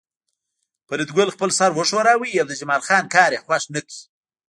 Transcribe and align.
فریدګل 0.87 1.29
خپل 1.35 1.49
سر 1.59 1.69
وښوراوه 1.73 2.27
او 2.41 2.47
د 2.49 2.53
جمال 2.59 2.81
خان 2.87 3.03
کار 3.15 3.29
یې 3.35 3.43
خوښ 3.45 3.63
نکړ 3.75 3.95